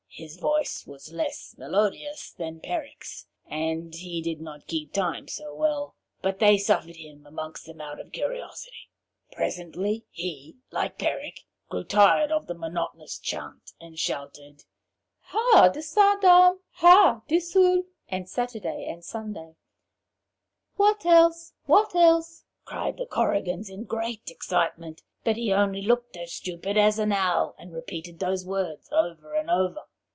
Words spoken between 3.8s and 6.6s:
he did not keep time so well, but they